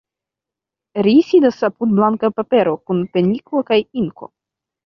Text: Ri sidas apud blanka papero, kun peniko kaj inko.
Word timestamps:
Ri 1.07 1.13
sidas 1.27 1.59
apud 1.69 1.91
blanka 1.99 2.31
papero, 2.39 2.75
kun 2.89 3.07
peniko 3.15 3.63
kaj 3.71 3.81
inko. 4.05 4.33